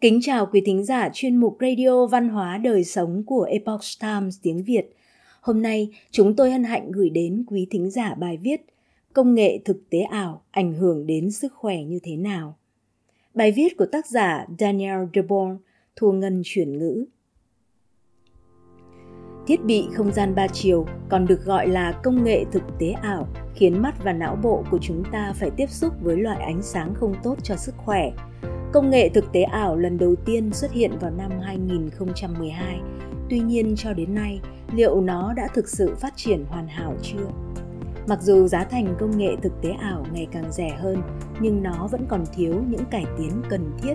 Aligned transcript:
Kính 0.00 0.20
chào 0.22 0.46
quý 0.46 0.62
thính 0.64 0.84
giả 0.84 1.08
chuyên 1.12 1.36
mục 1.36 1.56
Radio 1.60 2.06
Văn 2.06 2.28
hóa 2.28 2.58
Đời 2.58 2.84
Sống 2.84 3.22
của 3.26 3.42
Epoch 3.42 3.80
Times 4.00 4.38
tiếng 4.42 4.62
Việt. 4.62 4.96
Hôm 5.40 5.62
nay, 5.62 5.90
chúng 6.10 6.36
tôi 6.36 6.50
hân 6.50 6.64
hạnh 6.64 6.92
gửi 6.92 7.10
đến 7.10 7.44
quý 7.46 7.66
thính 7.70 7.90
giả 7.90 8.14
bài 8.14 8.36
viết 8.36 8.60
Công 9.12 9.34
nghệ 9.34 9.58
thực 9.64 9.90
tế 9.90 10.00
ảo 10.00 10.42
ảnh 10.50 10.74
hưởng 10.74 11.06
đến 11.06 11.30
sức 11.30 11.52
khỏe 11.54 11.82
như 11.82 11.98
thế 12.02 12.16
nào? 12.16 12.56
Bài 13.34 13.52
viết 13.52 13.76
của 13.76 13.86
tác 13.86 14.06
giả 14.06 14.46
Daniel 14.58 14.98
DeBorn, 15.14 15.58
Thu 15.96 16.12
Ngân 16.12 16.42
chuyển 16.44 16.78
ngữ. 16.78 17.04
Thiết 19.50 19.64
bị 19.64 19.88
không 19.94 20.12
gian 20.12 20.34
ba 20.34 20.46
chiều 20.48 20.86
còn 21.08 21.26
được 21.26 21.44
gọi 21.44 21.68
là 21.68 21.92
công 21.92 22.24
nghệ 22.24 22.44
thực 22.52 22.62
tế 22.78 22.90
ảo 22.90 23.28
khiến 23.54 23.82
mắt 23.82 24.04
và 24.04 24.12
não 24.12 24.36
bộ 24.42 24.64
của 24.70 24.78
chúng 24.82 25.04
ta 25.12 25.32
phải 25.36 25.50
tiếp 25.50 25.70
xúc 25.70 25.94
với 26.00 26.16
loại 26.16 26.42
ánh 26.42 26.62
sáng 26.62 26.94
không 26.94 27.14
tốt 27.22 27.36
cho 27.42 27.56
sức 27.56 27.74
khỏe– 27.76 28.10
Công 28.72 28.90
nghệ 28.90 29.08
thực 29.08 29.32
tế 29.32 29.42
ảo 29.42 29.76
lần 29.76 29.98
đầu 29.98 30.14
tiên 30.24 30.52
xuất 30.52 30.72
hiện 30.72 30.98
vào 31.00 31.10
năm 31.10 31.30
2012. 31.42 32.80
Tuy 33.30 33.38
nhiên 33.40 33.74
cho 33.76 33.92
đến 33.92 34.14
nay, 34.14 34.40
liệu 34.72 35.00
nó 35.00 35.32
đã 35.32 35.48
thực 35.54 35.68
sự 35.68 35.94
phát 35.94 36.12
triển 36.16 36.44
hoàn 36.48 36.68
hảo 36.68 36.94
chưa? 37.02 37.26
Mặc 38.06 38.22
dù 38.22 38.48
giá 38.48 38.64
thành 38.64 38.94
công 39.00 39.18
nghệ 39.18 39.36
thực 39.42 39.62
tế 39.62 39.70
ảo 39.70 40.06
ngày 40.12 40.26
càng 40.32 40.52
rẻ 40.52 40.68
hơn, 40.78 41.02
nhưng 41.40 41.62
nó 41.62 41.88
vẫn 41.90 42.06
còn 42.08 42.24
thiếu 42.34 42.54
những 42.68 42.84
cải 42.90 43.04
tiến 43.18 43.42
cần 43.48 43.70
thiết. 43.82 43.94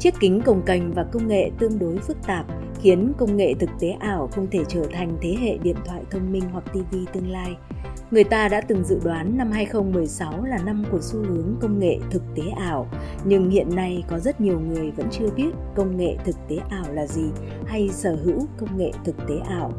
Chiếc 0.00 0.14
kính 0.20 0.40
cồng 0.44 0.62
cành 0.62 0.92
và 0.92 1.04
công 1.04 1.28
nghệ 1.28 1.50
tương 1.58 1.78
đối 1.78 1.96
phức 1.98 2.16
tạp 2.26 2.46
khiến 2.80 3.12
công 3.18 3.36
nghệ 3.36 3.54
thực 3.54 3.70
tế 3.80 3.90
ảo 3.90 4.28
không 4.32 4.46
thể 4.50 4.58
trở 4.68 4.82
thành 4.92 5.16
thế 5.20 5.36
hệ 5.40 5.58
điện 5.62 5.76
thoại 5.84 6.02
thông 6.10 6.32
minh 6.32 6.42
hoặc 6.52 6.64
TV 6.72 6.96
tương 7.12 7.30
lai. 7.30 7.56
Người 8.10 8.24
ta 8.24 8.48
đã 8.48 8.60
từng 8.60 8.84
dự 8.84 9.00
đoán 9.04 9.38
năm 9.38 9.50
2016 9.50 10.44
là 10.44 10.58
năm 10.58 10.84
của 10.90 10.98
xu 11.00 11.18
hướng 11.18 11.56
công 11.60 11.78
nghệ 11.78 11.98
thực 12.10 12.22
tế 12.34 12.42
ảo, 12.56 12.86
nhưng 13.24 13.50
hiện 13.50 13.74
nay 13.74 14.04
có 14.08 14.18
rất 14.18 14.40
nhiều 14.40 14.60
người 14.60 14.90
vẫn 14.90 15.06
chưa 15.10 15.30
biết 15.36 15.50
công 15.76 15.96
nghệ 15.96 16.16
thực 16.24 16.36
tế 16.48 16.56
ảo 16.70 16.84
là 16.92 17.06
gì 17.06 17.24
hay 17.66 17.88
sở 17.88 18.16
hữu 18.24 18.46
công 18.58 18.78
nghệ 18.78 18.90
thực 19.04 19.16
tế 19.28 19.38
ảo. 19.48 19.72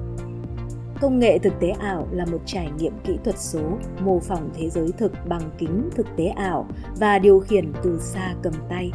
Công 1.02 1.20
nghệ 1.20 1.38
thực 1.40 1.53
tế 1.59 1.70
ảo 1.70 2.08
là 2.12 2.25
một 2.25 2.40
trải 2.45 2.70
nghiệm 2.78 2.94
kỹ 3.03 3.17
thuật 3.23 3.40
số 3.40 3.62
mô 4.02 4.20
phỏng 4.20 4.50
thế 4.53 4.70
giới 4.70 4.92
thực 4.97 5.12
bằng 5.28 5.52
kính 5.58 5.90
thực 5.95 6.08
tế 6.17 6.28
ảo 6.28 6.67
và 7.00 7.20
điều 7.20 7.40
khiển 7.40 7.72
từ 7.84 8.00
xa 8.00 8.36
cầm 8.44 8.53
tay. 8.70 8.92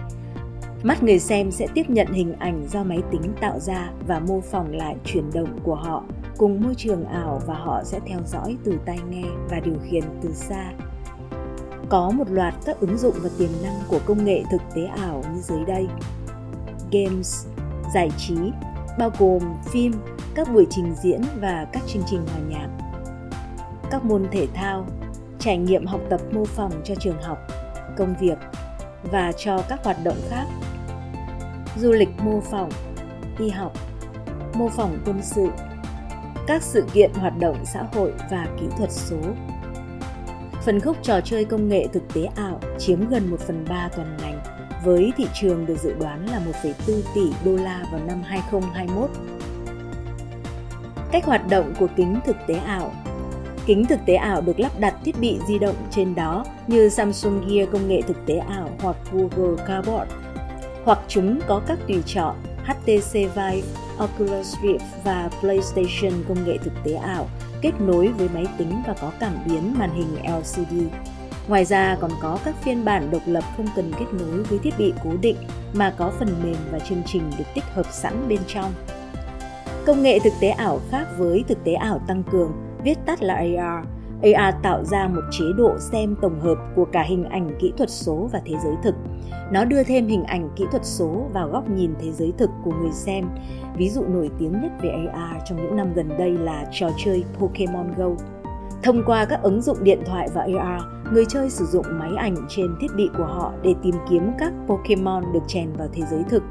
Mắt 0.84 1.02
người 1.02 1.18
xem 1.18 1.50
sẽ 1.50 1.66
tiếp 1.74 1.90
nhận 1.90 2.06
hình 2.06 2.32
ảnh 2.38 2.66
do 2.68 2.84
máy 2.84 3.02
tính 3.10 3.32
tạo 3.40 3.58
ra 3.60 3.90
và 4.06 4.20
mô 4.20 4.40
phỏng 4.40 4.76
lại 4.76 4.96
chuyển 5.04 5.24
động 5.34 5.58
của 5.62 5.74
họ 5.74 6.04
cùng 6.36 6.60
môi 6.60 6.74
trường 6.74 7.04
ảo 7.04 7.40
và 7.46 7.54
họ 7.54 7.84
sẽ 7.84 8.00
theo 8.06 8.18
dõi 8.26 8.56
từ 8.64 8.78
tai 8.86 8.98
nghe 9.08 9.24
và 9.50 9.60
điều 9.60 9.74
khiển 9.90 10.04
từ 10.22 10.32
xa. 10.32 10.72
Có 11.88 12.10
một 12.10 12.30
loạt 12.30 12.54
các 12.64 12.80
ứng 12.80 12.98
dụng 12.98 13.14
và 13.22 13.30
tiềm 13.38 13.48
năng 13.62 13.80
của 13.88 13.98
công 14.06 14.24
nghệ 14.24 14.42
thực 14.50 14.62
tế 14.74 14.84
ảo 14.84 15.22
như 15.34 15.40
dưới 15.40 15.64
đây. 15.64 15.86
Games, 16.92 17.46
giải 17.94 18.10
trí, 18.18 18.36
bao 18.98 19.10
gồm 19.18 19.42
phim, 19.64 19.92
các 20.34 20.48
buổi 20.52 20.66
trình 20.70 20.94
diễn 21.02 21.22
và 21.40 21.66
các 21.72 21.82
chương 21.86 22.02
trình 22.06 22.26
hòa 22.26 22.40
nhạc. 22.48 22.68
Các 23.90 24.04
môn 24.04 24.26
thể 24.32 24.46
thao, 24.54 24.86
trải 25.38 25.58
nghiệm 25.58 25.86
học 25.86 26.00
tập 26.10 26.20
mô 26.32 26.44
phỏng 26.44 26.72
cho 26.84 26.94
trường 26.94 27.22
học, 27.22 27.38
công 27.96 28.14
việc 28.20 28.38
và 29.10 29.32
cho 29.32 29.62
các 29.68 29.84
hoạt 29.84 29.96
động 30.04 30.18
khác. 30.28 30.46
Du 31.76 31.92
lịch 31.92 32.08
mô 32.18 32.40
phỏng, 32.40 32.70
y 33.38 33.48
học, 33.48 33.72
mô 34.54 34.68
phỏng 34.68 34.98
quân 35.06 35.20
sự, 35.22 35.48
các 36.46 36.62
sự 36.62 36.84
kiện 36.92 37.10
hoạt 37.14 37.38
động 37.38 37.56
xã 37.64 37.82
hội 37.92 38.12
và 38.30 38.46
kỹ 38.60 38.66
thuật 38.78 38.92
số. 38.92 39.16
Phần 40.64 40.80
khúc 40.80 40.96
trò 41.02 41.20
chơi 41.20 41.44
công 41.44 41.68
nghệ 41.68 41.86
thực 41.92 42.02
tế 42.14 42.24
ảo 42.36 42.60
chiếm 42.78 43.08
gần 43.08 43.30
1 43.30 43.40
phần 43.40 43.64
3 43.68 43.88
toàn 43.96 44.16
ngành, 44.22 44.40
với 44.84 45.12
thị 45.16 45.26
trường 45.34 45.66
được 45.66 45.78
dự 45.78 45.94
đoán 46.00 46.26
là 46.26 46.40
1,4 46.62 47.00
tỷ 47.14 47.32
đô 47.44 47.56
la 47.56 47.86
vào 47.92 48.00
năm 48.06 48.22
2021. 48.22 49.10
Cách 51.12 51.24
hoạt 51.24 51.48
động 51.50 51.74
của 51.78 51.88
kính 51.96 52.20
thực 52.26 52.36
tế 52.46 52.54
ảo 52.54 52.92
Kính 53.66 53.86
thực 53.86 53.98
tế 54.06 54.14
ảo 54.14 54.40
được 54.40 54.60
lắp 54.60 54.72
đặt 54.78 54.94
thiết 55.04 55.20
bị 55.20 55.38
di 55.48 55.58
động 55.58 55.76
trên 55.90 56.14
đó 56.14 56.44
như 56.66 56.88
Samsung 56.88 57.48
Gear 57.48 57.68
công 57.72 57.88
nghệ 57.88 58.02
thực 58.02 58.26
tế 58.26 58.36
ảo 58.36 58.70
hoặc 58.80 58.96
Google 59.12 59.64
Cardboard, 59.66 60.10
hoặc 60.84 60.98
chúng 61.08 61.40
có 61.48 61.62
các 61.66 61.78
tùy 61.88 62.02
chọn 62.06 62.36
HTC 62.64 63.12
Vive, 63.12 63.62
Oculus 63.98 64.56
Rift 64.62 64.78
và 65.04 65.30
PlayStation 65.40 66.24
công 66.28 66.44
nghệ 66.44 66.58
thực 66.58 66.72
tế 66.84 66.94
ảo 66.94 67.28
kết 67.62 67.72
nối 67.80 68.08
với 68.08 68.28
máy 68.34 68.46
tính 68.58 68.82
và 68.86 68.94
có 69.00 69.12
cảm 69.20 69.32
biến 69.46 69.74
màn 69.78 69.90
hình 69.94 70.38
LCD. 70.38 70.74
Ngoài 71.48 71.64
ra 71.64 71.96
còn 72.00 72.10
có 72.20 72.38
các 72.44 72.54
phiên 72.62 72.84
bản 72.84 73.10
độc 73.10 73.22
lập 73.26 73.44
không 73.56 73.66
cần 73.76 73.92
kết 73.98 74.06
nối 74.12 74.42
với 74.42 74.58
thiết 74.58 74.74
bị 74.78 74.92
cố 75.04 75.10
định 75.20 75.36
mà 75.72 75.94
có 75.98 76.12
phần 76.18 76.28
mềm 76.42 76.56
và 76.70 76.78
chương 76.78 77.02
trình 77.06 77.22
được 77.38 77.44
tích 77.54 77.64
hợp 77.74 77.86
sẵn 77.92 78.28
bên 78.28 78.40
trong. 78.46 78.72
Công 79.86 80.02
nghệ 80.02 80.18
thực 80.18 80.32
tế 80.40 80.48
ảo 80.48 80.80
khác 80.90 81.06
với 81.18 81.44
thực 81.48 81.64
tế 81.64 81.72
ảo 81.72 82.00
tăng 82.06 82.22
cường, 82.32 82.52
viết 82.84 82.98
tắt 83.06 83.22
là 83.22 83.34
AR. 83.34 83.86
AR 84.32 84.54
tạo 84.62 84.84
ra 84.84 85.08
một 85.08 85.22
chế 85.30 85.44
độ 85.56 85.78
xem 85.78 86.16
tổng 86.22 86.40
hợp 86.40 86.58
của 86.76 86.84
cả 86.84 87.02
hình 87.02 87.24
ảnh 87.24 87.50
kỹ 87.60 87.72
thuật 87.76 87.90
số 87.90 88.28
và 88.32 88.40
thế 88.44 88.54
giới 88.64 88.74
thực. 88.84 88.94
Nó 89.52 89.64
đưa 89.64 89.82
thêm 89.82 90.06
hình 90.06 90.24
ảnh 90.24 90.50
kỹ 90.56 90.64
thuật 90.70 90.84
số 90.84 91.26
vào 91.32 91.48
góc 91.48 91.70
nhìn 91.70 91.94
thế 92.00 92.12
giới 92.12 92.32
thực 92.38 92.50
của 92.64 92.72
người 92.80 92.92
xem. 92.92 93.24
Ví 93.76 93.88
dụ 93.88 94.02
nổi 94.02 94.30
tiếng 94.38 94.52
nhất 94.52 94.72
về 94.82 94.88
AR 95.12 95.42
trong 95.48 95.62
những 95.62 95.76
năm 95.76 95.94
gần 95.94 96.08
đây 96.18 96.30
là 96.30 96.64
trò 96.72 96.88
chơi 97.04 97.24
Pokemon 97.38 97.94
Go. 97.96 98.10
Thông 98.82 99.02
qua 99.06 99.24
các 99.24 99.42
ứng 99.42 99.62
dụng 99.62 99.84
điện 99.84 99.98
thoại 100.06 100.28
và 100.34 100.42
AR, 100.42 100.82
người 101.12 101.24
chơi 101.28 101.50
sử 101.50 101.64
dụng 101.64 101.86
máy 101.98 102.10
ảnh 102.18 102.36
trên 102.48 102.76
thiết 102.80 102.88
bị 102.96 103.10
của 103.18 103.24
họ 103.24 103.52
để 103.62 103.74
tìm 103.82 103.94
kiếm 104.10 104.30
các 104.38 104.52
Pokemon 104.66 105.24
được 105.32 105.42
chèn 105.46 105.72
vào 105.78 105.88
thế 105.92 106.02
giới 106.10 106.22
thực. 106.30 106.42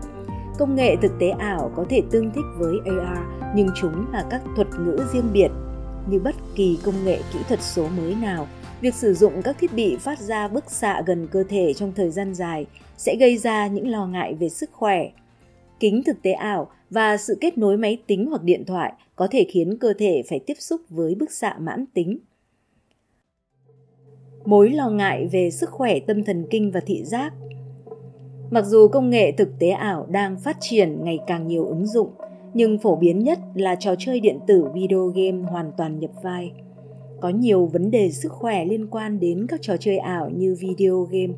Công 0.59 0.75
nghệ 0.75 0.95
thực 0.95 1.11
tế 1.19 1.29
ảo 1.29 1.71
có 1.75 1.85
thể 1.89 2.01
tương 2.11 2.31
thích 2.31 2.45
với 2.57 2.79
AR, 2.85 3.19
nhưng 3.55 3.67
chúng 3.75 4.11
là 4.11 4.23
các 4.29 4.41
thuật 4.55 4.67
ngữ 4.79 4.97
riêng 5.13 5.29
biệt. 5.33 5.51
Như 6.09 6.19
bất 6.19 6.35
kỳ 6.55 6.77
công 6.83 7.05
nghệ 7.05 7.19
kỹ 7.33 7.39
thuật 7.47 7.61
số 7.61 7.87
mới 7.87 8.15
nào, 8.15 8.47
việc 8.81 8.95
sử 8.95 9.13
dụng 9.13 9.41
các 9.43 9.57
thiết 9.59 9.73
bị 9.73 9.95
phát 9.99 10.19
ra 10.19 10.47
bức 10.47 10.71
xạ 10.71 11.03
gần 11.05 11.27
cơ 11.31 11.43
thể 11.49 11.73
trong 11.73 11.93
thời 11.95 12.09
gian 12.09 12.33
dài 12.33 12.65
sẽ 12.97 13.15
gây 13.15 13.37
ra 13.37 13.67
những 13.67 13.87
lo 13.87 14.07
ngại 14.07 14.33
về 14.33 14.49
sức 14.49 14.69
khỏe. 14.71 15.09
Kính 15.79 16.03
thực 16.03 16.21
tế 16.21 16.31
ảo 16.31 16.71
và 16.89 17.17
sự 17.17 17.37
kết 17.41 17.57
nối 17.57 17.77
máy 17.77 18.01
tính 18.07 18.25
hoặc 18.29 18.43
điện 18.43 18.65
thoại 18.65 18.93
có 19.15 19.27
thể 19.31 19.45
khiến 19.49 19.77
cơ 19.77 19.93
thể 19.97 20.23
phải 20.29 20.39
tiếp 20.39 20.57
xúc 20.59 20.81
với 20.89 21.15
bức 21.15 21.31
xạ 21.31 21.55
mãn 21.59 21.85
tính. 21.93 22.19
Mối 24.45 24.69
lo 24.69 24.89
ngại 24.89 25.27
về 25.31 25.49
sức 25.51 25.69
khỏe 25.69 25.99
tâm 25.99 26.23
thần 26.23 26.45
kinh 26.49 26.71
và 26.71 26.79
thị 26.79 27.03
giác 27.05 27.33
Mặc 28.53 28.65
dù 28.65 28.87
công 28.87 29.09
nghệ 29.09 29.31
thực 29.31 29.49
tế 29.59 29.69
ảo 29.69 30.07
đang 30.09 30.39
phát 30.39 30.57
triển 30.59 31.03
ngày 31.03 31.19
càng 31.27 31.47
nhiều 31.47 31.65
ứng 31.65 31.87
dụng, 31.87 32.09
nhưng 32.53 32.77
phổ 32.77 32.95
biến 32.95 33.19
nhất 33.19 33.39
là 33.53 33.75
trò 33.75 33.95
chơi 33.99 34.19
điện 34.19 34.39
tử 34.47 34.67
video 34.73 35.05
game 35.07 35.43
hoàn 35.51 35.71
toàn 35.77 35.99
nhập 35.99 36.11
vai. 36.21 36.51
Có 37.21 37.29
nhiều 37.29 37.65
vấn 37.65 37.91
đề 37.91 38.11
sức 38.11 38.31
khỏe 38.31 38.65
liên 38.65 38.87
quan 38.87 39.19
đến 39.19 39.47
các 39.47 39.61
trò 39.61 39.77
chơi 39.77 39.97
ảo 39.97 40.29
như 40.29 40.55
video 40.59 41.07
game. 41.11 41.33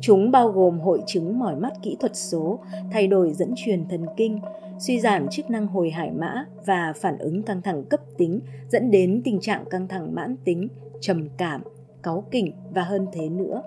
Chúng 0.00 0.30
bao 0.30 0.48
gồm 0.48 0.80
hội 0.80 1.02
chứng 1.06 1.38
mỏi 1.38 1.56
mắt 1.56 1.72
kỹ 1.82 1.96
thuật 2.00 2.16
số, 2.16 2.58
thay 2.90 3.06
đổi 3.06 3.32
dẫn 3.32 3.52
truyền 3.56 3.88
thần 3.88 4.06
kinh, 4.16 4.40
suy 4.78 5.00
giảm 5.00 5.28
chức 5.28 5.50
năng 5.50 5.66
hồi 5.66 5.90
hải 5.90 6.10
mã 6.10 6.46
và 6.66 6.92
phản 6.96 7.18
ứng 7.18 7.42
căng 7.42 7.62
thẳng 7.62 7.84
cấp 7.84 8.00
tính 8.18 8.40
dẫn 8.68 8.90
đến 8.90 9.20
tình 9.24 9.40
trạng 9.40 9.64
căng 9.70 9.88
thẳng 9.88 10.14
mãn 10.14 10.36
tính, 10.44 10.68
trầm 11.00 11.28
cảm, 11.36 11.62
cáu 12.02 12.24
kỉnh 12.30 12.52
và 12.74 12.82
hơn 12.82 13.06
thế 13.12 13.28
nữa. 13.28 13.62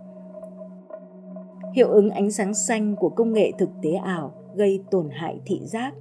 Hiệu 1.74 1.90
ứng 1.90 2.10
ánh 2.10 2.32
sáng 2.32 2.54
xanh 2.54 2.96
của 2.96 3.10
công 3.10 3.34
nghệ 3.34 3.52
thực 3.58 3.70
tế 3.82 3.94
ảo 3.94 4.34
gây 4.56 4.84
tổn 4.92 5.10
hại 5.12 5.40
thị 5.46 5.60
giác. 5.64 5.94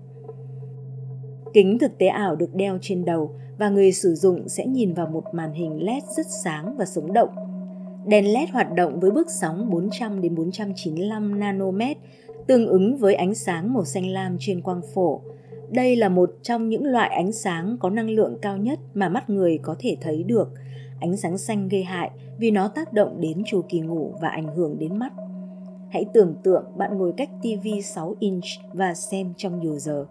Kính 1.57 1.79
thực 1.79 1.99
tế 1.99 2.07
ảo 2.07 2.37
được 2.37 2.55
đeo 2.55 2.79
trên 2.81 3.05
đầu 3.05 3.31
và 3.59 3.69
người 3.69 3.93
sử 3.93 4.15
dụng 4.15 4.49
sẽ 4.49 4.67
nhìn 4.67 4.95
vào 4.95 5.07
một 5.07 5.25
màn 5.33 5.53
hình 5.53 5.85
LED 5.85 6.03
rất 6.17 6.27
sáng 6.45 6.77
và 6.77 6.85
sống 6.85 7.13
động. 7.13 7.29
Đèn 8.07 8.33
LED 8.33 8.49
hoạt 8.51 8.75
động 8.75 9.01
với 9.01 9.11
bước 9.11 9.31
sóng 9.31 9.71
400 9.71 10.23
đến 10.23 10.35
495 10.35 11.41
nanomet, 11.41 11.97
tương 12.47 12.67
ứng 12.67 12.97
với 12.97 13.15
ánh 13.15 13.35
sáng 13.35 13.75
màu 13.75 13.85
xanh 13.85 14.07
lam 14.07 14.37
trên 14.41 14.61
quang 14.61 14.81
phổ. 14.95 15.21
Đây 15.71 15.97
là 15.97 16.09
một 16.09 16.31
trong 16.43 16.69
những 16.69 16.85
loại 16.85 17.11
ánh 17.11 17.33
sáng 17.33 17.77
có 17.81 17.91
năng 17.91 18.11
lượng 18.11 18.39
cao 18.43 18.57
nhất 18.57 18.79
mà 18.95 19.09
mắt 19.09 19.31
người 19.31 19.59
có 19.63 19.77
thể 19.79 19.97
thấy 20.01 20.23
được. 20.23 20.49
Ánh 21.01 21.17
sáng 21.17 21.39
xanh 21.39 21.69
gây 21.69 21.83
hại 21.83 22.11
vì 22.39 22.51
nó 22.51 22.69
tác 22.69 22.93
động 22.93 23.21
đến 23.21 23.43
chu 23.47 23.63
kỳ 23.69 23.81
ngủ 23.81 24.13
và 24.21 24.29
ảnh 24.29 24.57
hưởng 24.57 24.79
đến 24.79 24.99
mắt. 24.99 25.13
Hãy 25.89 26.05
tưởng 26.15 26.35
tượng 26.43 26.65
bạn 26.77 26.99
ngồi 26.99 27.13
cách 27.17 27.31
TV 27.43 27.67
6 27.85 28.15
inch 28.21 28.45
và 28.73 28.95
xem 28.95 29.35
trong 29.37 29.61
nhiều 29.61 29.79
giờ. 29.79 30.07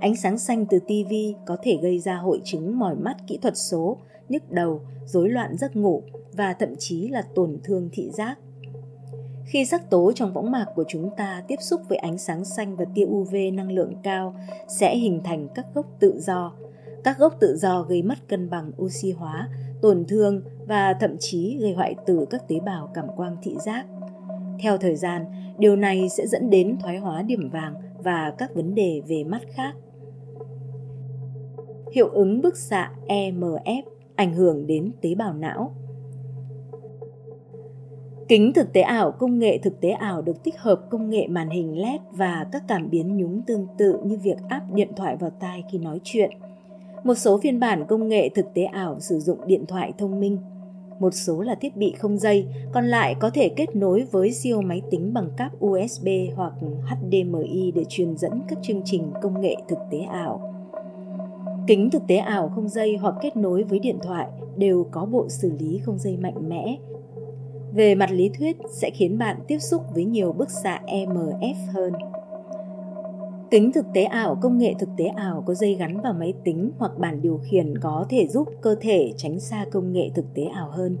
Ánh 0.00 0.16
sáng 0.16 0.38
xanh 0.38 0.66
từ 0.66 0.78
TV 0.78 1.12
có 1.46 1.56
thể 1.62 1.78
gây 1.82 1.98
ra 1.98 2.16
hội 2.16 2.40
chứng 2.44 2.78
mỏi 2.78 2.94
mắt 2.94 3.16
kỹ 3.26 3.38
thuật 3.42 3.56
số, 3.56 3.96
nhức 4.28 4.50
đầu, 4.50 4.80
rối 5.06 5.28
loạn 5.28 5.56
giấc 5.56 5.76
ngủ 5.76 6.02
và 6.32 6.52
thậm 6.52 6.74
chí 6.78 7.08
là 7.08 7.22
tổn 7.34 7.58
thương 7.64 7.88
thị 7.92 8.10
giác. 8.10 8.38
Khi 9.46 9.64
sắc 9.64 9.90
tố 9.90 10.12
trong 10.12 10.32
võng 10.32 10.50
mạc 10.50 10.66
của 10.74 10.84
chúng 10.88 11.10
ta 11.16 11.42
tiếp 11.48 11.56
xúc 11.60 11.80
với 11.88 11.98
ánh 11.98 12.18
sáng 12.18 12.44
xanh 12.44 12.76
và 12.76 12.84
tia 12.94 13.04
UV 13.04 13.34
năng 13.52 13.72
lượng 13.72 13.94
cao 14.02 14.34
sẽ 14.68 14.96
hình 14.96 15.20
thành 15.24 15.48
các 15.54 15.66
gốc 15.74 15.86
tự 16.00 16.20
do. 16.20 16.52
Các 17.04 17.18
gốc 17.18 17.36
tự 17.40 17.56
do 17.56 17.82
gây 17.82 18.02
mất 18.02 18.28
cân 18.28 18.50
bằng 18.50 18.72
oxy 18.82 19.10
hóa, 19.10 19.48
tổn 19.82 20.04
thương 20.08 20.42
và 20.66 20.94
thậm 21.00 21.16
chí 21.18 21.58
gây 21.60 21.72
hoại 21.72 21.94
tử 22.06 22.26
các 22.30 22.48
tế 22.48 22.60
bào 22.60 22.90
cảm 22.94 23.06
quang 23.16 23.36
thị 23.42 23.56
giác. 23.64 23.86
Theo 24.62 24.78
thời 24.78 24.96
gian, 24.96 25.24
điều 25.58 25.76
này 25.76 26.08
sẽ 26.08 26.26
dẫn 26.26 26.50
đến 26.50 26.76
thoái 26.80 26.98
hóa 26.98 27.22
điểm 27.22 27.48
vàng 27.48 27.74
và 27.98 28.34
các 28.38 28.54
vấn 28.54 28.74
đề 28.74 29.02
về 29.08 29.24
mắt 29.24 29.40
khác. 29.54 29.72
Hiệu 31.92 32.08
ứng 32.08 32.42
bức 32.42 32.56
xạ 32.56 32.92
EMF 33.06 33.82
ảnh 34.16 34.34
hưởng 34.34 34.66
đến 34.66 34.92
tế 35.00 35.14
bào 35.14 35.34
não. 35.34 35.74
Kính 38.28 38.52
thực 38.52 38.72
tế 38.72 38.80
ảo, 38.80 39.12
công 39.12 39.38
nghệ 39.38 39.58
thực 39.58 39.80
tế 39.80 39.90
ảo 39.90 40.22
được 40.22 40.42
tích 40.42 40.58
hợp 40.58 40.80
công 40.90 41.10
nghệ 41.10 41.26
màn 41.28 41.50
hình 41.50 41.78
LED 41.78 42.00
và 42.10 42.46
các 42.52 42.62
cảm 42.68 42.90
biến 42.90 43.16
nhúng 43.16 43.42
tương 43.46 43.66
tự 43.78 43.98
như 44.04 44.18
việc 44.22 44.36
áp 44.48 44.62
điện 44.74 44.88
thoại 44.96 45.16
vào 45.16 45.30
tai 45.40 45.64
khi 45.72 45.78
nói 45.78 46.00
chuyện. 46.04 46.30
Một 47.04 47.14
số 47.14 47.38
phiên 47.38 47.60
bản 47.60 47.84
công 47.88 48.08
nghệ 48.08 48.28
thực 48.28 48.54
tế 48.54 48.62
ảo 48.62 49.00
sử 49.00 49.18
dụng 49.18 49.46
điện 49.46 49.66
thoại 49.66 49.92
thông 49.98 50.20
minh. 50.20 50.38
Một 50.98 51.14
số 51.14 51.40
là 51.40 51.54
thiết 51.54 51.76
bị 51.76 51.94
không 51.98 52.18
dây, 52.18 52.46
còn 52.72 52.86
lại 52.86 53.14
có 53.20 53.30
thể 53.30 53.48
kết 53.48 53.76
nối 53.76 54.04
với 54.10 54.32
siêu 54.32 54.62
máy 54.62 54.82
tính 54.90 55.12
bằng 55.14 55.28
cáp 55.36 55.64
USB 55.64 56.08
hoặc 56.36 56.52
HDMI 56.86 57.72
để 57.74 57.84
truyền 57.88 58.16
dẫn 58.16 58.40
các 58.48 58.58
chương 58.62 58.82
trình 58.84 59.10
công 59.22 59.40
nghệ 59.40 59.56
thực 59.68 59.78
tế 59.90 59.98
ảo. 59.98 60.54
Kính 61.66 61.90
thực 61.90 62.02
tế 62.08 62.16
ảo 62.16 62.48
không 62.48 62.68
dây 62.68 62.96
hoặc 62.96 63.14
kết 63.22 63.36
nối 63.36 63.62
với 63.62 63.78
điện 63.78 63.98
thoại 64.02 64.26
đều 64.56 64.86
có 64.90 65.04
bộ 65.04 65.28
xử 65.28 65.52
lý 65.58 65.78
không 65.78 65.98
dây 65.98 66.16
mạnh 66.16 66.48
mẽ. 66.48 66.76
Về 67.72 67.94
mặt 67.94 68.10
lý 68.10 68.30
thuyết 68.38 68.56
sẽ 68.70 68.90
khiến 68.90 69.18
bạn 69.18 69.36
tiếp 69.48 69.58
xúc 69.58 69.82
với 69.94 70.04
nhiều 70.04 70.32
bức 70.32 70.50
xạ 70.50 70.80
EMF 70.86 71.54
hơn. 71.72 71.92
Kính 73.50 73.72
thực 73.72 73.86
tế 73.94 74.02
ảo, 74.02 74.38
công 74.42 74.58
nghệ 74.58 74.74
thực 74.78 74.88
tế 74.96 75.04
ảo 75.04 75.42
có 75.46 75.54
dây 75.54 75.74
gắn 75.74 76.00
vào 76.00 76.12
máy 76.12 76.34
tính 76.44 76.70
hoặc 76.78 76.92
bản 76.98 77.22
điều 77.22 77.40
khiển 77.42 77.78
có 77.78 78.06
thể 78.10 78.28
giúp 78.28 78.48
cơ 78.60 78.74
thể 78.80 79.12
tránh 79.16 79.40
xa 79.40 79.64
công 79.72 79.92
nghệ 79.92 80.10
thực 80.14 80.34
tế 80.34 80.44
ảo 80.44 80.70
hơn. 80.70 80.98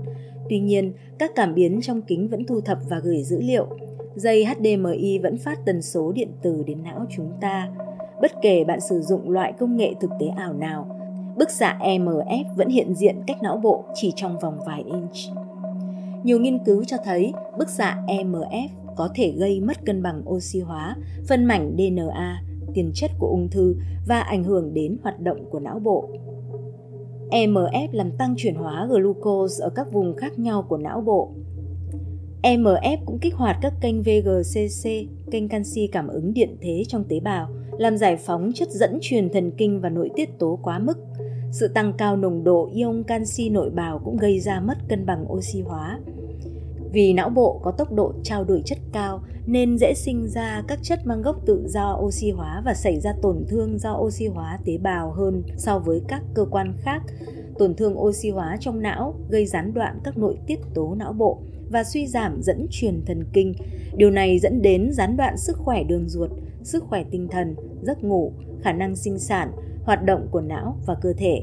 Tuy 0.48 0.58
nhiên, 0.58 0.92
các 1.18 1.30
cảm 1.34 1.54
biến 1.54 1.80
trong 1.82 2.02
kính 2.02 2.28
vẫn 2.28 2.44
thu 2.44 2.60
thập 2.60 2.78
và 2.88 2.98
gửi 2.98 3.22
dữ 3.22 3.40
liệu. 3.40 3.66
Dây 4.14 4.44
HDMI 4.44 5.18
vẫn 5.18 5.38
phát 5.38 5.58
tần 5.66 5.82
số 5.82 6.12
điện 6.12 6.28
từ 6.42 6.62
đến 6.66 6.82
não 6.82 7.06
chúng 7.10 7.32
ta. 7.40 7.68
Bất 8.20 8.32
kể 8.42 8.64
bạn 8.64 8.80
sử 8.80 9.00
dụng 9.00 9.30
loại 9.30 9.52
công 9.52 9.76
nghệ 9.76 9.94
thực 10.00 10.10
tế 10.18 10.26
ảo 10.26 10.52
nào, 10.52 10.96
bức 11.36 11.50
xạ 11.50 11.78
EMF 11.80 12.44
vẫn 12.56 12.68
hiện 12.68 12.94
diện 12.94 13.16
cách 13.26 13.42
não 13.42 13.56
bộ 13.56 13.84
chỉ 13.94 14.12
trong 14.16 14.38
vòng 14.38 14.58
vài 14.66 14.84
inch. 14.86 15.36
Nhiều 16.24 16.40
nghiên 16.40 16.64
cứu 16.64 16.84
cho 16.84 16.96
thấy 17.04 17.32
bức 17.58 17.68
xạ 17.68 18.02
EMF 18.06 18.68
có 18.96 19.08
thể 19.14 19.30
gây 19.36 19.60
mất 19.60 19.86
cân 19.86 20.02
bằng 20.02 20.22
oxy 20.28 20.60
hóa, 20.60 20.96
phân 21.28 21.44
mảnh 21.44 21.76
DNA, 21.78 22.42
tiền 22.74 22.90
chất 22.94 23.10
của 23.18 23.26
ung 23.26 23.48
thư 23.48 23.76
và 24.06 24.20
ảnh 24.20 24.44
hưởng 24.44 24.74
đến 24.74 24.96
hoạt 25.02 25.20
động 25.20 25.44
của 25.50 25.60
não 25.60 25.78
bộ. 25.78 26.08
EMF 27.30 27.88
làm 27.92 28.10
tăng 28.10 28.34
chuyển 28.36 28.54
hóa 28.54 28.86
glucose 28.86 29.64
ở 29.64 29.70
các 29.74 29.92
vùng 29.92 30.16
khác 30.16 30.38
nhau 30.38 30.66
của 30.68 30.78
não 30.78 31.00
bộ. 31.00 31.30
EMF 32.42 32.96
cũng 33.06 33.18
kích 33.18 33.34
hoạt 33.34 33.56
các 33.62 33.72
kênh 33.80 34.02
VGCC, 34.02 34.90
kênh 35.30 35.48
canxi 35.48 35.86
cảm 35.86 36.08
ứng 36.08 36.34
điện 36.34 36.56
thế 36.60 36.82
trong 36.88 37.04
tế 37.04 37.20
bào, 37.20 37.48
làm 37.80 37.96
giải 37.96 38.16
phóng 38.16 38.50
chất 38.54 38.70
dẫn 38.70 38.98
truyền 39.00 39.30
thần 39.30 39.50
kinh 39.50 39.80
và 39.80 39.88
nội 39.88 40.10
tiết 40.16 40.38
tố 40.38 40.58
quá 40.62 40.78
mức. 40.78 40.98
Sự 41.52 41.68
tăng 41.68 41.92
cao 41.98 42.16
nồng 42.16 42.44
độ 42.44 42.70
ion 42.72 43.04
canxi 43.04 43.48
nội 43.48 43.70
bào 43.70 44.00
cũng 44.04 44.16
gây 44.16 44.40
ra 44.40 44.60
mất 44.60 44.74
cân 44.88 45.06
bằng 45.06 45.32
oxy 45.32 45.60
hóa. 45.60 45.98
Vì 46.92 47.12
não 47.12 47.30
bộ 47.30 47.60
có 47.62 47.70
tốc 47.70 47.92
độ 47.92 48.12
trao 48.22 48.44
đổi 48.44 48.62
chất 48.64 48.78
cao 48.92 49.22
nên 49.46 49.78
dễ 49.78 49.94
sinh 49.94 50.28
ra 50.28 50.62
các 50.68 50.78
chất 50.82 50.98
mang 51.04 51.22
gốc 51.22 51.36
tự 51.46 51.64
do 51.68 51.98
oxy 52.00 52.30
hóa 52.30 52.62
và 52.64 52.74
xảy 52.74 53.00
ra 53.00 53.12
tổn 53.22 53.44
thương 53.48 53.78
do 53.78 53.96
oxy 53.96 54.26
hóa 54.26 54.58
tế 54.64 54.78
bào 54.78 55.12
hơn 55.12 55.42
so 55.56 55.78
với 55.78 56.02
các 56.08 56.22
cơ 56.34 56.44
quan 56.50 56.74
khác. 56.80 57.02
Tổn 57.60 57.74
thương 57.74 57.98
oxy 57.98 58.30
hóa 58.30 58.56
trong 58.60 58.82
não 58.82 59.14
gây 59.30 59.46
gián 59.46 59.74
đoạn 59.74 59.98
các 60.04 60.18
nội 60.18 60.38
tiết 60.46 60.58
tố 60.74 60.94
não 60.94 61.12
bộ 61.12 61.42
và 61.70 61.84
suy 61.84 62.06
giảm 62.06 62.42
dẫn 62.42 62.66
truyền 62.70 63.02
thần 63.06 63.24
kinh. 63.32 63.54
Điều 63.96 64.10
này 64.10 64.38
dẫn 64.38 64.62
đến 64.62 64.92
gián 64.92 65.16
đoạn 65.16 65.36
sức 65.36 65.56
khỏe 65.58 65.84
đường 65.84 66.08
ruột, 66.08 66.30
sức 66.62 66.84
khỏe 66.84 67.04
tinh 67.10 67.28
thần, 67.30 67.54
giấc 67.82 68.04
ngủ, 68.04 68.32
khả 68.62 68.72
năng 68.72 68.96
sinh 68.96 69.18
sản, 69.18 69.52
hoạt 69.84 70.04
động 70.04 70.28
của 70.30 70.40
não 70.40 70.76
và 70.86 70.94
cơ 71.02 71.12
thể 71.12 71.42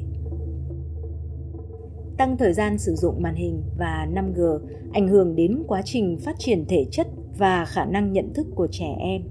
tăng 2.17 2.37
thời 2.37 2.53
gian 2.53 2.77
sử 2.77 2.95
dụng 2.95 3.21
màn 3.21 3.35
hình 3.35 3.63
và 3.77 4.07
5G 4.13 4.59
ảnh 4.93 5.07
hưởng 5.07 5.35
đến 5.35 5.63
quá 5.67 5.81
trình 5.85 6.17
phát 6.17 6.35
triển 6.39 6.65
thể 6.67 6.85
chất 6.91 7.07
và 7.37 7.65
khả 7.65 7.85
năng 7.85 8.13
nhận 8.13 8.33
thức 8.33 8.47
của 8.55 8.67
trẻ 8.71 8.95
em. 8.99 9.21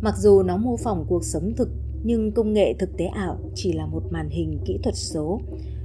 Mặc 0.00 0.14
dù 0.16 0.42
nó 0.42 0.56
mô 0.56 0.76
phỏng 0.76 1.04
cuộc 1.08 1.24
sống 1.24 1.52
thực, 1.56 1.68
nhưng 2.06 2.32
công 2.32 2.52
nghệ 2.52 2.74
thực 2.78 2.96
tế 2.96 3.04
ảo 3.04 3.38
chỉ 3.54 3.72
là 3.72 3.86
một 3.86 4.02
màn 4.10 4.28
hình 4.28 4.58
kỹ 4.64 4.78
thuật 4.82 4.94
số. 4.94 5.40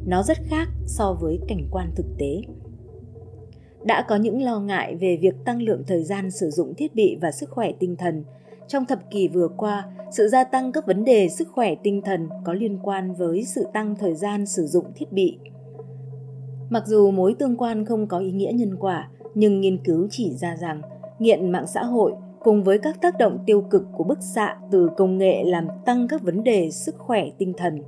Nó 0.06 0.24
rất 0.24 0.38
khác 0.48 0.70
so 0.86 1.14
với 1.22 1.40
cảnh 1.48 1.68
quan 1.72 1.92
thực 1.96 2.06
tế. 2.18 2.42
Đã 3.84 4.06
có 4.10 4.16
những 4.16 4.42
lo 4.42 4.60
ngại 4.60 4.96
về 4.96 5.18
việc 5.22 5.36
tăng 5.46 5.62
lượng 5.62 5.84
thời 5.88 6.04
gian 6.04 6.32
sử 6.32 6.50
dụng 6.50 6.74
thiết 6.78 6.96
bị 6.96 7.18
và 7.22 7.32
sức 7.32 7.50
khỏe 7.50 7.72
tinh 7.80 7.96
thần– 7.96 8.24
trong 8.72 8.86
thập 8.86 9.00
kỷ 9.12 9.28
vừa 9.28 9.48
qua, 9.48 9.86
sự 10.12 10.28
gia 10.28 10.44
tăng 10.44 10.72
các 10.72 10.86
vấn 10.86 11.04
đề 11.04 11.30
sức 11.30 11.48
khỏe 11.52 11.76
tinh 11.84 12.02
thần 12.02 12.30
có 12.44 12.54
liên 12.54 12.80
quan 12.84 13.14
với 13.14 13.44
sự 13.44 13.66
tăng 13.74 13.96
thời 13.96 14.16
gian 14.16 14.46
sử 14.46 14.66
dụng 14.66 14.86
thiết 14.96 15.12
bị. 15.12 15.38
Mặc 16.70 16.84
dù 16.88 17.12
mối 17.12 17.36
tương 17.40 17.58
quan 17.58 17.86
không 17.86 18.08
có 18.08 18.20
ý 18.20 18.32
nghĩa 18.32 18.52
nhân 18.54 18.76
quả, 18.80 19.10
nhưng 19.36 19.62
nghiên 19.62 19.84
cứu 19.84 20.08
chỉ 20.12 20.34
ra 20.34 20.56
rằng 20.56 20.82
nghiện 21.20 21.52
mạng 21.52 21.68
xã 21.68 21.84
hội 21.84 22.14
cùng 22.44 22.64
với 22.64 22.78
các 22.80 23.02
tác 23.02 23.18
động 23.18 23.40
tiêu 23.46 23.62
cực 23.62 23.84
của 23.94 24.04
bức 24.04 24.22
xạ 24.22 24.58
từ 24.72 24.90
công 24.98 25.18
nghệ 25.18 25.44
làm 25.44 25.68
tăng 25.86 26.08
các 26.08 26.22
vấn 26.22 26.44
đề 26.44 26.72
sức 26.72 26.96
khỏe 26.98 27.30
tinh 27.38 27.54
thần. 27.58 27.82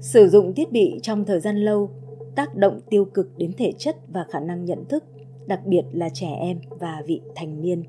Sử 0.00 0.28
dụng 0.28 0.54
thiết 0.54 0.72
bị 0.72 0.98
trong 1.02 1.24
thời 1.24 1.40
gian 1.40 1.56
lâu 1.56 1.90
tác 2.34 2.54
động 2.54 2.80
tiêu 2.90 3.04
cực 3.04 3.38
đến 3.38 3.52
thể 3.58 3.72
chất 3.78 3.96
và 4.08 4.24
khả 4.30 4.40
năng 4.40 4.64
nhận 4.64 4.84
thức, 4.88 5.04
đặc 5.46 5.60
biệt 5.66 5.82
là 5.92 6.08
trẻ 6.08 6.28
em 6.40 6.58
và 6.70 7.02
vị 7.06 7.20
thành 7.34 7.60
niên. 7.60 7.82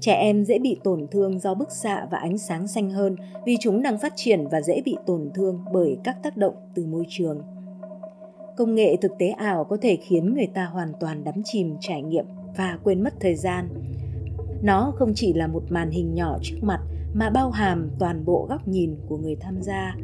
Trẻ 0.00 0.14
em 0.14 0.44
dễ 0.44 0.58
bị 0.58 0.80
tổn 0.84 1.06
thương 1.10 1.38
do 1.38 1.54
bức 1.54 1.72
xạ 1.72 2.06
và 2.10 2.18
ánh 2.18 2.38
sáng 2.38 2.68
xanh 2.68 2.90
hơn 2.90 3.16
vì 3.46 3.56
chúng 3.60 3.82
đang 3.82 3.98
phát 3.98 4.12
triển 4.16 4.46
và 4.50 4.60
dễ 4.60 4.82
bị 4.84 4.96
tổn 5.06 5.30
thương 5.34 5.64
bởi 5.72 5.98
các 6.04 6.22
tác 6.22 6.36
động 6.36 6.54
từ 6.74 6.86
môi 6.86 7.04
trường. 7.08 7.42
Công 8.56 8.74
nghệ 8.74 8.96
thực 8.96 9.12
tế 9.18 9.28
ảo 9.28 9.64
có 9.64 9.76
thể 9.82 9.96
khiến 9.96 10.34
người 10.34 10.48
ta 10.54 10.64
hoàn 10.64 10.92
toàn 11.00 11.24
đắm 11.24 11.34
chìm 11.44 11.76
trải 11.80 12.02
nghiệm 12.02 12.24
và 12.56 12.78
quên 12.84 13.02
mất 13.02 13.12
thời 13.20 13.34
gian. 13.34 13.68
Nó 14.62 14.92
không 14.96 15.12
chỉ 15.14 15.32
là 15.32 15.46
một 15.46 15.62
màn 15.68 15.90
hình 15.90 16.14
nhỏ 16.14 16.38
trước 16.42 16.56
mặt 16.62 16.80
mà 17.12 17.30
bao 17.30 17.50
hàm 17.50 17.90
toàn 17.98 18.24
bộ 18.24 18.46
góc 18.48 18.68
nhìn 18.68 18.96
của 19.08 19.18
người 19.18 19.36
tham 19.36 19.62
gia. 19.62 19.96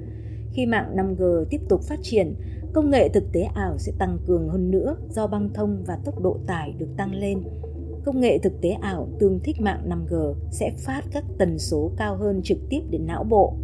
Khi 0.52 0.66
mạng 0.66 0.96
5G 0.96 1.44
tiếp 1.50 1.60
tục 1.68 1.80
phát 1.82 1.98
triển, 2.02 2.34
công 2.72 2.90
nghệ 2.90 3.08
thực 3.08 3.24
tế 3.32 3.42
ảo 3.42 3.78
sẽ 3.78 3.92
tăng 3.98 4.18
cường 4.26 4.48
hơn 4.48 4.70
nữa 4.70 4.96
do 5.10 5.26
băng 5.26 5.52
thông 5.54 5.84
và 5.86 5.98
tốc 6.04 6.20
độ 6.22 6.38
tải 6.46 6.74
được 6.78 6.88
tăng 6.96 7.14
lên 7.14 7.42
công 8.06 8.20
nghệ 8.20 8.38
thực 8.38 8.60
tế 8.60 8.70
ảo 8.70 9.08
tương 9.18 9.40
thích 9.40 9.60
mạng 9.60 9.88
5G 9.88 10.34
sẽ 10.50 10.70
phát 10.78 11.02
các 11.12 11.24
tần 11.38 11.58
số 11.58 11.90
cao 11.96 12.16
hơn 12.16 12.40
trực 12.44 12.58
tiếp 12.70 12.80
đến 12.90 13.06
não 13.06 13.24
bộ. 13.24 13.54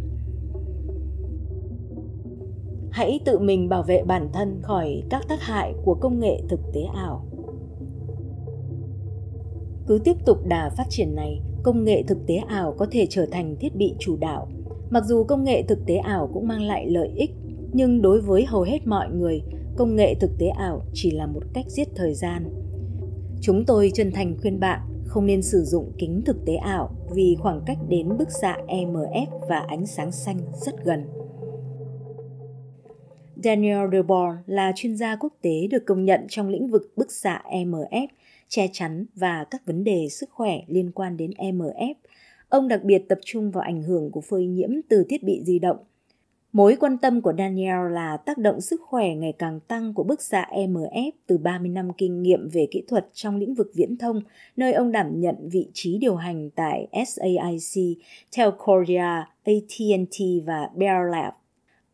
Hãy 2.91 3.19
tự 3.25 3.39
mình 3.39 3.69
bảo 3.69 3.83
vệ 3.83 4.03
bản 4.03 4.29
thân 4.33 4.61
khỏi 4.61 5.03
các 5.09 5.27
tác 5.29 5.41
hại 5.41 5.73
của 5.85 5.95
công 5.95 6.19
nghệ 6.19 6.41
thực 6.49 6.59
tế 6.73 6.81
ảo. 6.95 7.25
Cứ 9.87 9.99
tiếp 10.03 10.15
tục 10.25 10.37
đà 10.47 10.69
phát 10.77 10.85
triển 10.89 11.15
này, 11.15 11.41
công 11.63 11.83
nghệ 11.83 12.03
thực 12.03 12.17
tế 12.27 12.35
ảo 12.35 12.75
có 12.77 12.87
thể 12.91 13.07
trở 13.09 13.25
thành 13.31 13.55
thiết 13.59 13.75
bị 13.75 13.95
chủ 13.99 14.17
đạo. 14.17 14.47
Mặc 14.89 15.03
dù 15.05 15.23
công 15.23 15.43
nghệ 15.43 15.63
thực 15.63 15.85
tế 15.85 15.95
ảo 15.95 16.29
cũng 16.33 16.47
mang 16.47 16.61
lại 16.61 16.89
lợi 16.89 17.09
ích, 17.15 17.31
nhưng 17.73 18.01
đối 18.01 18.21
với 18.21 18.45
hầu 18.45 18.61
hết 18.61 18.87
mọi 18.87 19.09
người, 19.09 19.41
công 19.77 19.95
nghệ 19.95 20.15
thực 20.15 20.31
tế 20.39 20.47
ảo 20.47 20.85
chỉ 20.93 21.11
là 21.11 21.27
một 21.27 21.43
cách 21.53 21.65
giết 21.67 21.87
thời 21.95 22.13
gian 22.13 22.63
Chúng 23.45 23.65
tôi 23.65 23.91
chân 23.93 24.11
thành 24.11 24.37
khuyên 24.41 24.59
bạn 24.59 24.79
không 25.05 25.25
nên 25.25 25.41
sử 25.41 25.63
dụng 25.63 25.91
kính 25.97 26.21
thực 26.25 26.45
tế 26.45 26.55
ảo 26.55 26.95
vì 27.13 27.37
khoảng 27.39 27.61
cách 27.65 27.77
đến 27.89 28.17
bức 28.17 28.31
xạ 28.41 28.57
EMF 28.67 29.25
và 29.49 29.65
ánh 29.67 29.85
sáng 29.85 30.11
xanh 30.11 30.39
rất 30.53 30.75
gần. 30.83 31.05
Daniel 33.43 33.89
Deborn 33.91 34.37
là 34.45 34.71
chuyên 34.75 34.95
gia 34.97 35.15
quốc 35.15 35.33
tế 35.41 35.67
được 35.71 35.85
công 35.85 36.05
nhận 36.05 36.25
trong 36.29 36.49
lĩnh 36.49 36.67
vực 36.67 36.93
bức 36.95 37.11
xạ 37.11 37.41
EMF, 37.51 38.07
che 38.53 38.67
chắn 38.73 39.05
và 39.15 39.45
các 39.51 39.65
vấn 39.65 39.83
đề 39.83 40.07
sức 40.09 40.29
khỏe 40.31 40.59
liên 40.67 40.91
quan 40.91 41.17
đến 41.17 41.31
EMF. 41.37 41.93
Ông 42.49 42.67
đặc 42.67 42.83
biệt 42.83 43.05
tập 43.09 43.19
trung 43.25 43.51
vào 43.51 43.63
ảnh 43.63 43.83
hưởng 43.83 44.11
của 44.11 44.21
phơi 44.21 44.45
nhiễm 44.45 44.69
từ 44.89 45.05
thiết 45.09 45.23
bị 45.23 45.41
di 45.45 45.59
động 45.59 45.77
Mối 46.53 46.75
quan 46.79 46.97
tâm 46.97 47.21
của 47.21 47.33
Daniel 47.37 47.91
là 47.91 48.17
tác 48.17 48.37
động 48.37 48.61
sức 48.61 48.81
khỏe 48.81 49.15
ngày 49.15 49.33
càng 49.39 49.59
tăng 49.59 49.93
của 49.93 50.03
bức 50.03 50.21
xạ 50.21 50.47
EMF 50.51 51.11
từ 51.27 51.37
30 51.37 51.69
năm 51.69 51.93
kinh 51.97 52.21
nghiệm 52.21 52.49
về 52.49 52.67
kỹ 52.71 52.83
thuật 52.87 53.07
trong 53.13 53.37
lĩnh 53.37 53.53
vực 53.53 53.71
viễn 53.75 53.97
thông, 53.97 54.21
nơi 54.55 54.73
ông 54.73 54.91
đảm 54.91 55.19
nhận 55.19 55.35
vị 55.51 55.67
trí 55.73 55.97
điều 55.97 56.15
hành 56.15 56.49
tại 56.49 56.87
SAIC, 57.07 57.97
Telcordia, 58.37 59.25
AT&T 59.43 60.45
và 60.45 60.69
Bell 60.75 61.09
Labs. 61.11 61.37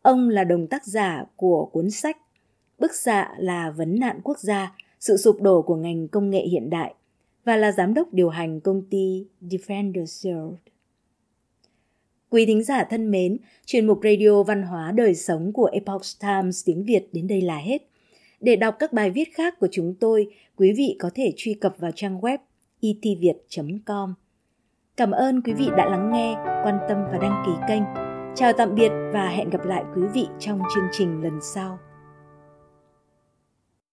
Ông 0.02 0.28
là 0.28 0.44
đồng 0.44 0.66
tác 0.66 0.86
giả 0.86 1.24
của 1.36 1.64
cuốn 1.72 1.90
sách 1.90 2.16
Bức 2.78 2.94
xạ 2.94 3.34
là 3.38 3.70
vấn 3.70 4.00
nạn 4.00 4.20
quốc 4.22 4.38
gia, 4.38 4.76
sự 5.00 5.16
sụp 5.16 5.40
đổ 5.40 5.62
của 5.62 5.76
ngành 5.76 6.08
công 6.08 6.30
nghệ 6.30 6.42
hiện 6.42 6.70
đại 6.70 6.94
và 7.44 7.56
là 7.56 7.72
giám 7.72 7.94
đốc 7.94 8.12
điều 8.12 8.28
hành 8.28 8.60
công 8.60 8.82
ty 8.90 9.26
Defender 9.40 10.04
Shield. 10.04 10.52
Quý 12.30 12.46
thính 12.46 12.64
giả 12.64 12.84
thân 12.84 13.10
mến, 13.10 13.38
chuyên 13.66 13.86
mục 13.86 14.00
radio 14.04 14.42
văn 14.42 14.62
hóa 14.62 14.92
đời 14.92 15.14
sống 15.14 15.52
của 15.52 15.70
Epoch 15.72 16.02
Times 16.20 16.62
tiếng 16.66 16.84
Việt 16.84 17.08
đến 17.12 17.26
đây 17.26 17.40
là 17.40 17.56
hết. 17.56 17.82
Để 18.40 18.56
đọc 18.56 18.76
các 18.78 18.92
bài 18.92 19.10
viết 19.10 19.34
khác 19.34 19.58
của 19.60 19.68
chúng 19.70 19.94
tôi, 20.00 20.34
quý 20.56 20.72
vị 20.76 20.96
có 20.98 21.10
thể 21.14 21.32
truy 21.36 21.54
cập 21.54 21.78
vào 21.78 21.90
trang 21.94 22.20
web 22.20 22.38
e 22.80 22.92
itviet.com. 23.02 24.14
Cảm 24.96 25.10
ơn 25.10 25.42
quý 25.42 25.52
vị 25.52 25.66
đã 25.76 25.90
lắng 25.90 26.10
nghe, 26.12 26.34
quan 26.64 26.78
tâm 26.88 26.98
và 27.12 27.18
đăng 27.18 27.42
ký 27.46 27.52
kênh. 27.68 27.82
Chào 28.34 28.52
tạm 28.52 28.74
biệt 28.74 28.90
và 29.12 29.28
hẹn 29.28 29.50
gặp 29.50 29.66
lại 29.66 29.84
quý 29.96 30.02
vị 30.14 30.26
trong 30.38 30.60
chương 30.74 30.84
trình 30.92 31.22
lần 31.22 31.38
sau. 31.42 31.78